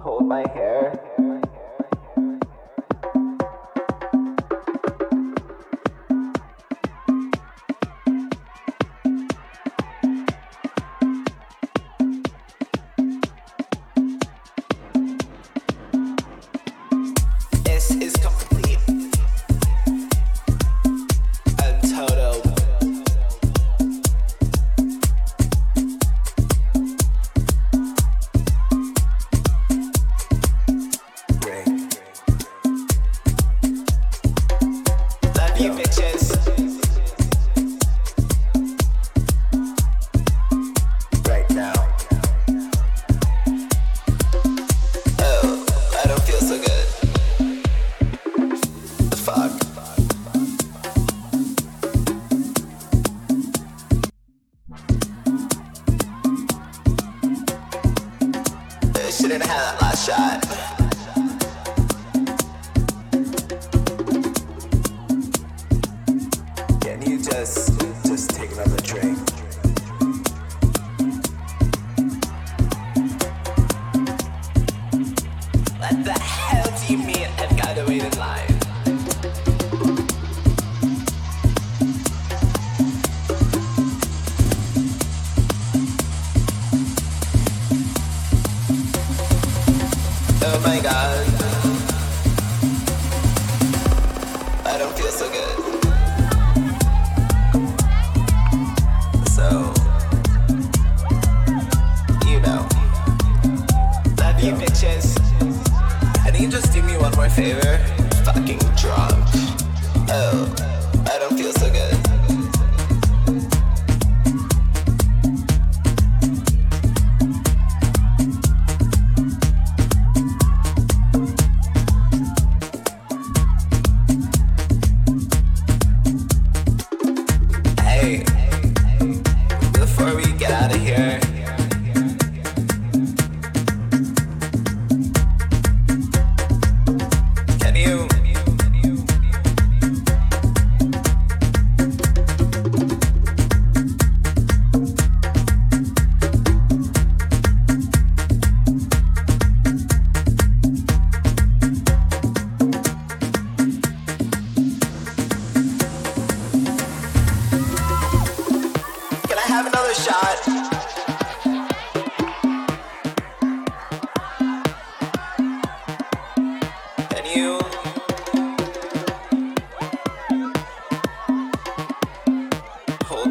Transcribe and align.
Hold 0.00 0.26
my 0.28 0.44
hair. 0.54 0.97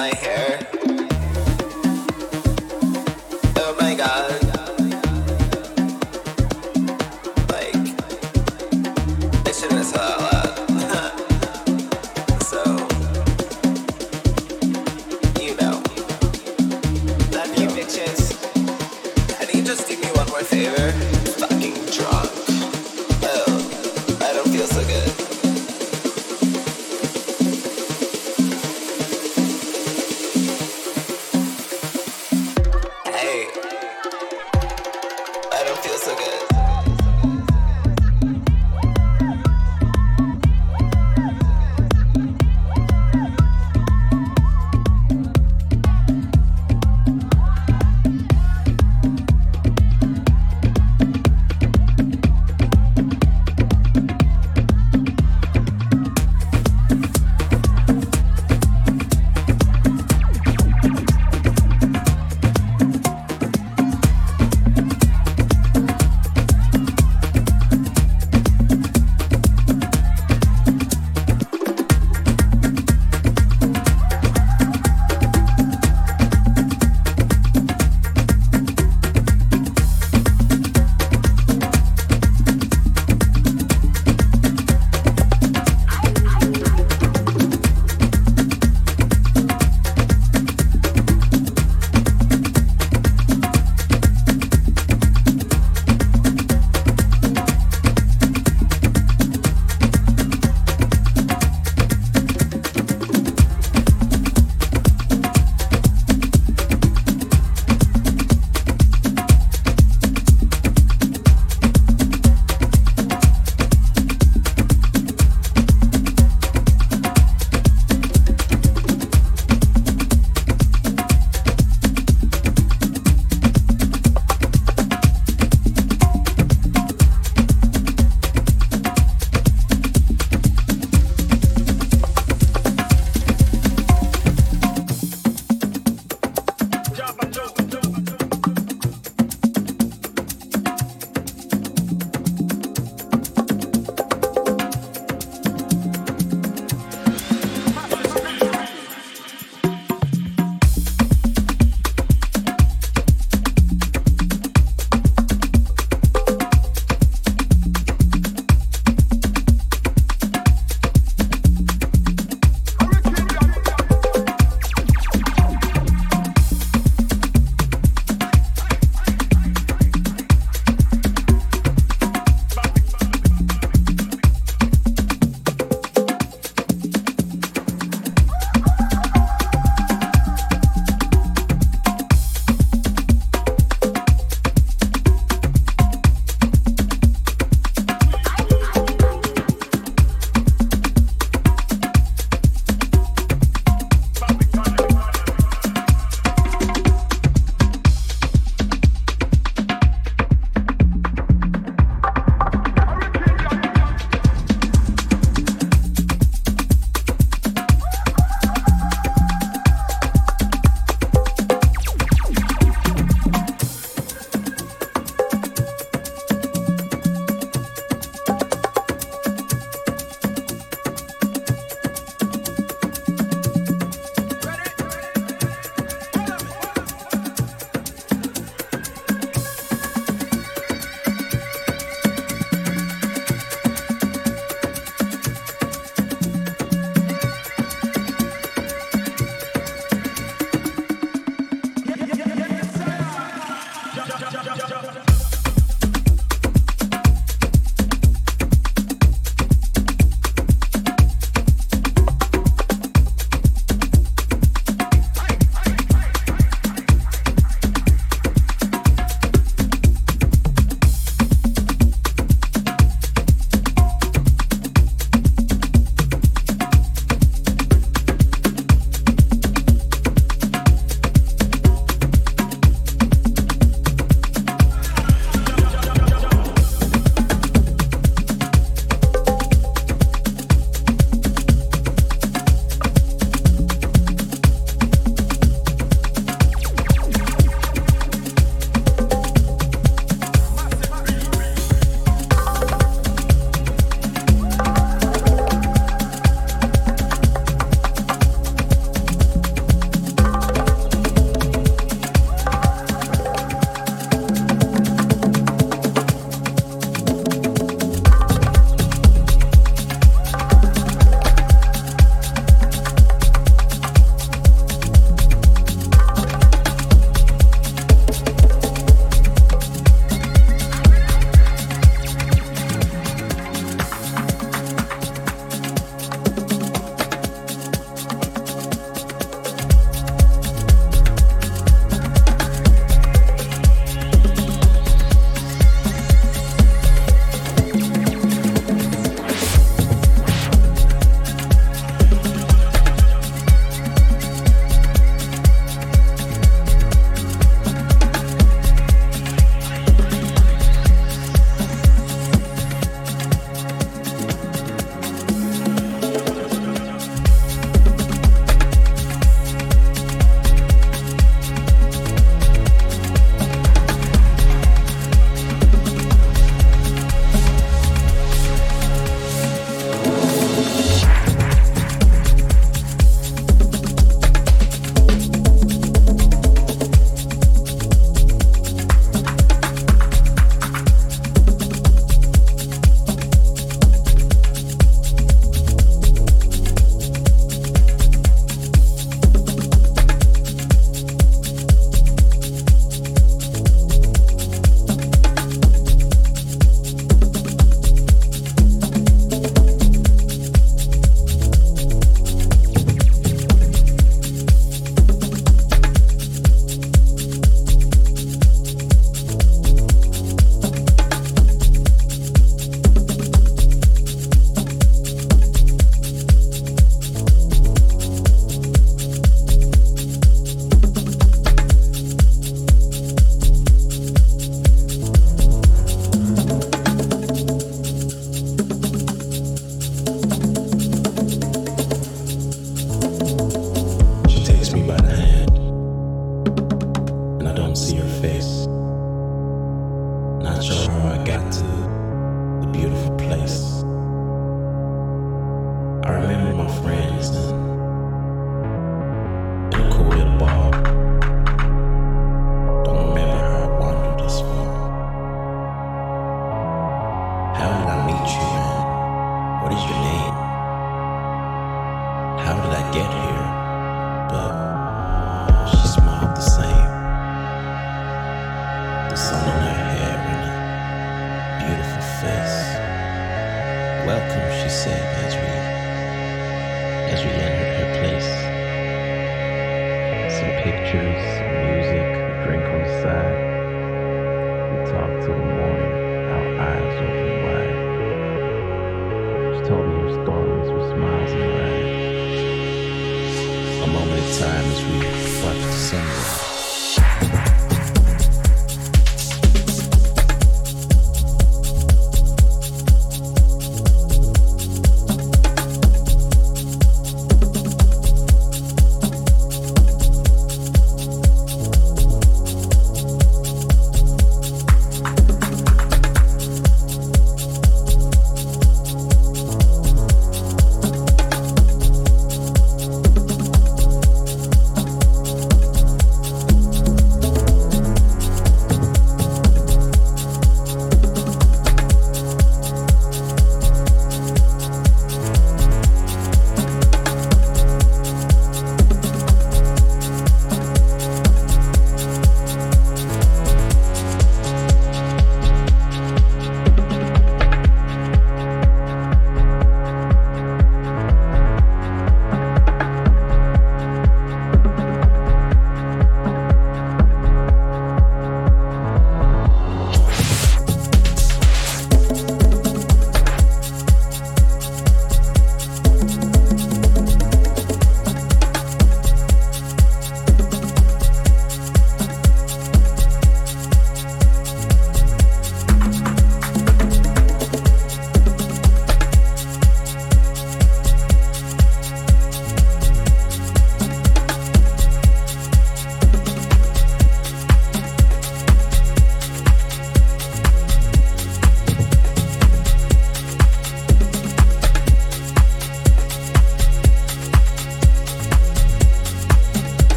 my 0.00 0.14
hair. 0.14 0.59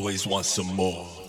always 0.00 0.26
want 0.26 0.46
some 0.46 0.74
more. 0.74 1.19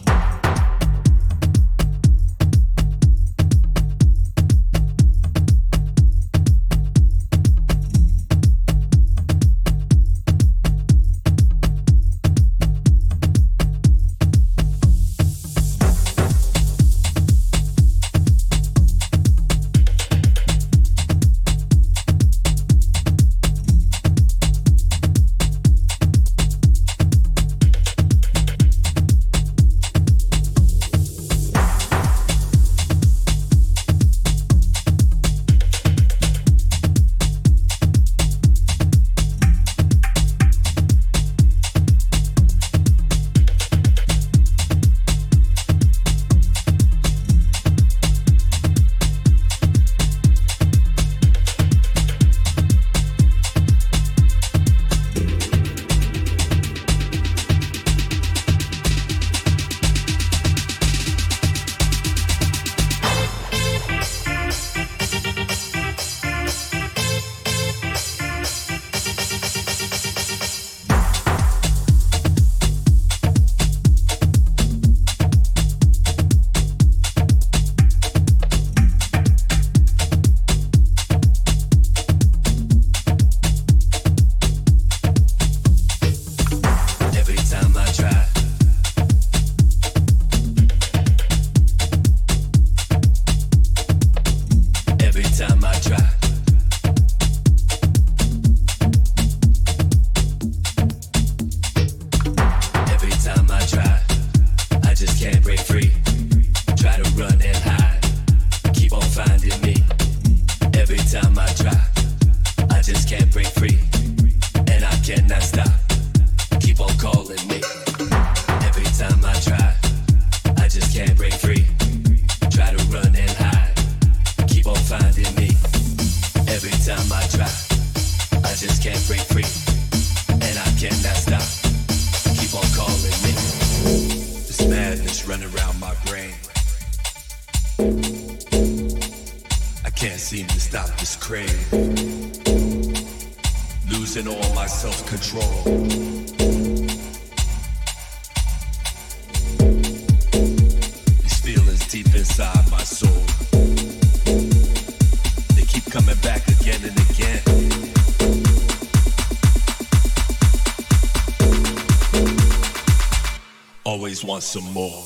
Some 164.52 164.74
more. 164.74 165.01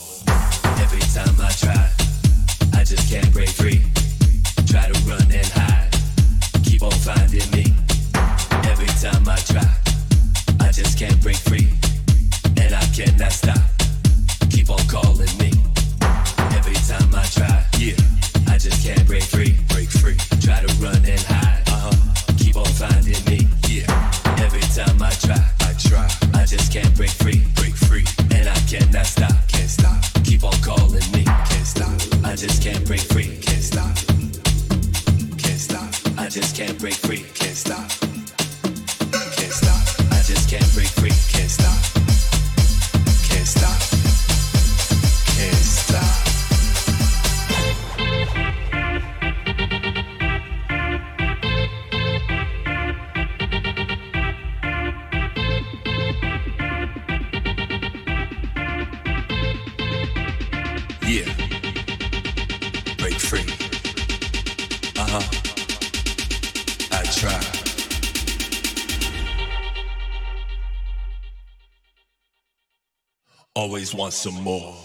Want 74.05 74.13
some 74.13 74.43
more. 74.43 74.84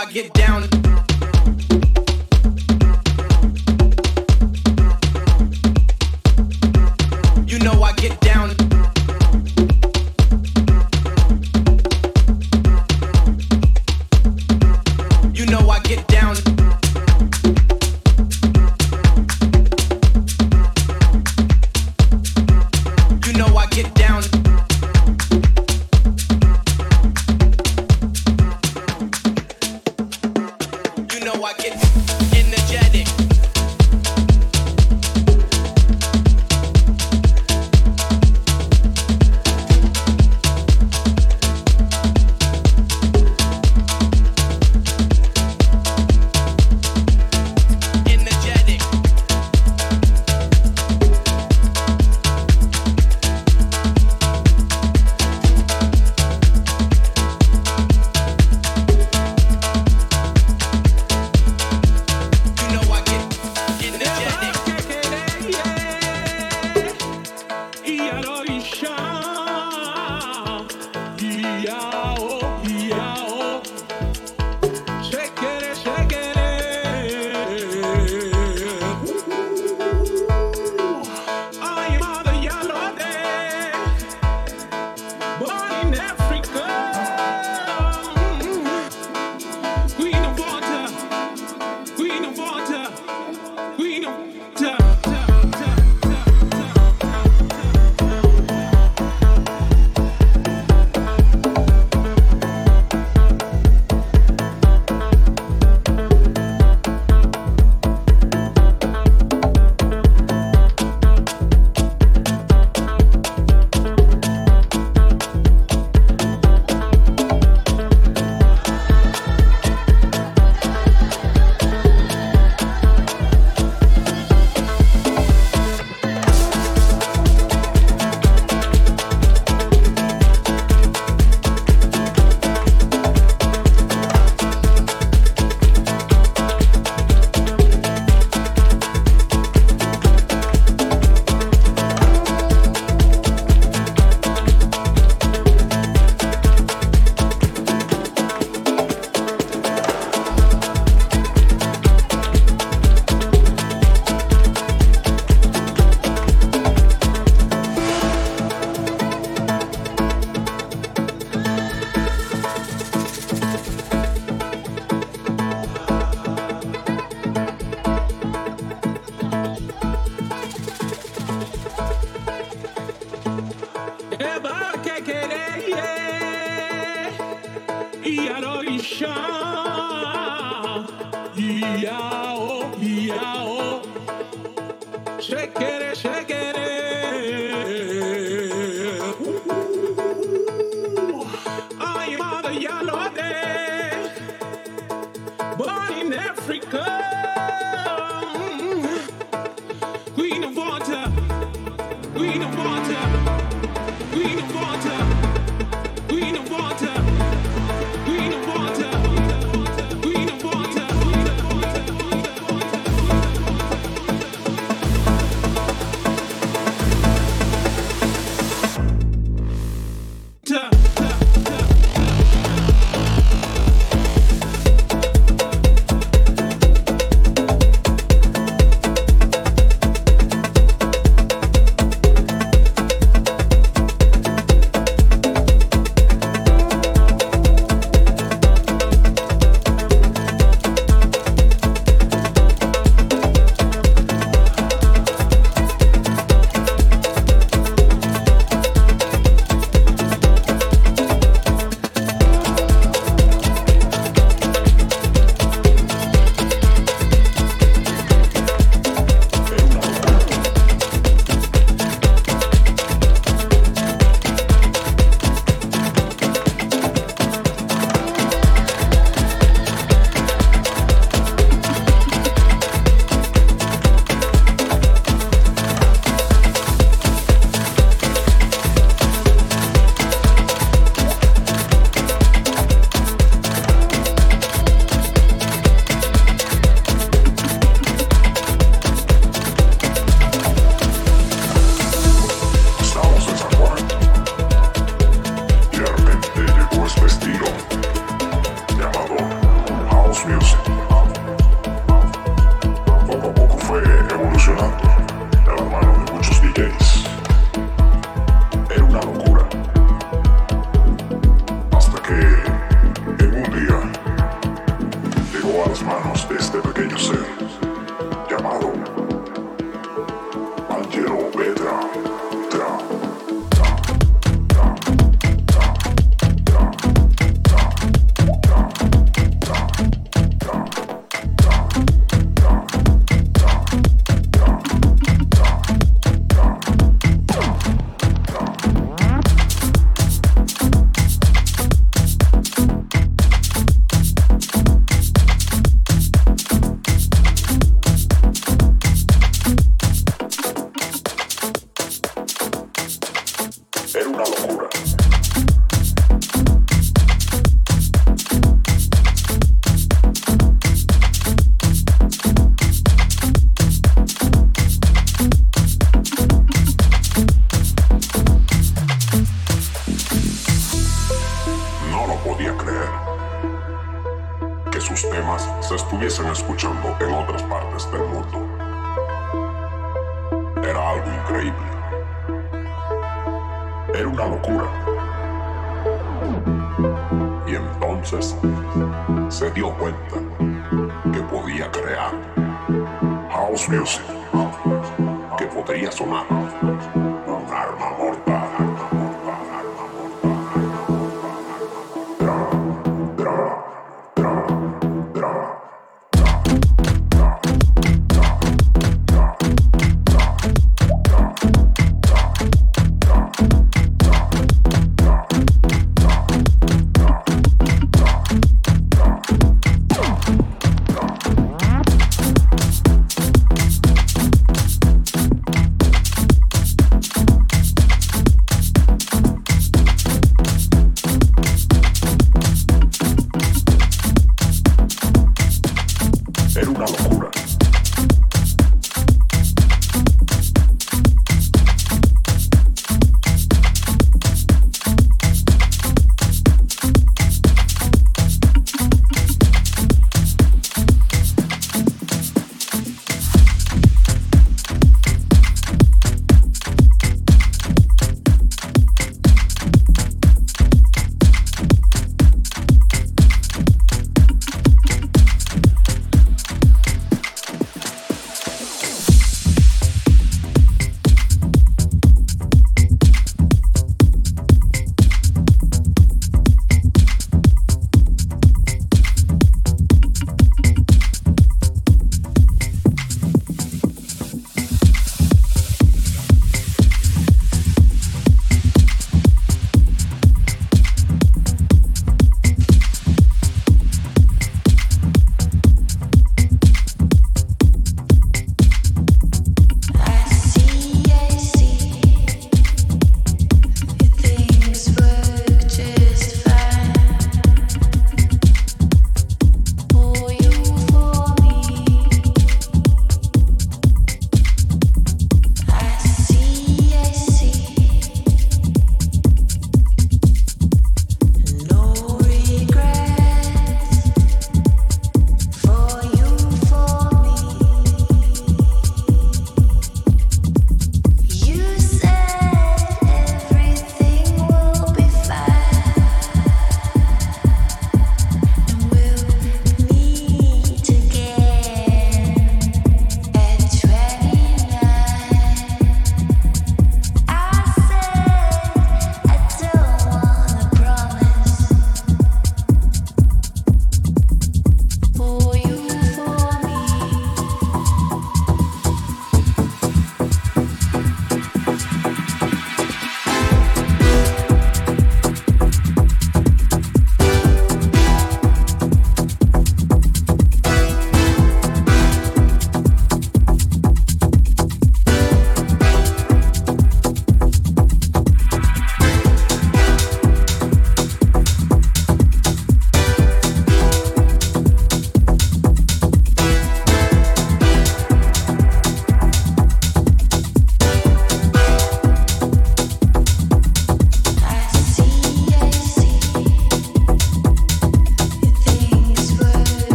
I 0.00 0.06
get 0.06 0.39